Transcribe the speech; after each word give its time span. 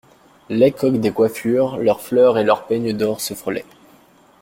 Les 0.49 0.71
coques 0.71 0.99
des 0.99 1.11
coiffures, 1.11 1.77
leurs 1.77 2.01
fleurs 2.01 2.39
et 2.39 2.43
leurs 2.43 2.65
peignes 2.65 2.91
d'or 2.97 3.21
se 3.21 3.35
frôlaient. 3.35 3.67